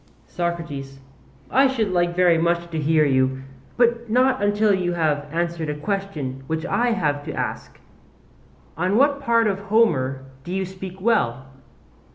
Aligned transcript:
SOCRATES: 0.25 0.99
I 1.51 1.67
should 1.67 1.91
like 1.91 2.15
very 2.15 2.39
much 2.39 2.71
to 2.71 2.79
hear 2.81 3.05
you, 3.05 3.43
but 3.77 4.09
not 4.09 4.41
until 4.41 4.73
you 4.73 4.93
have 4.93 5.27
answered 5.31 5.69
a 5.69 5.75
question 5.75 6.43
which 6.47 6.65
I 6.65 6.87
have 6.93 7.23
to 7.25 7.33
ask. 7.33 7.79
On 8.75 8.97
what 8.97 9.21
part 9.21 9.45
of 9.45 9.59
Homer 9.59 10.23
do 10.43 10.51
you 10.55 10.65
speak 10.65 10.99
well? 10.99 11.45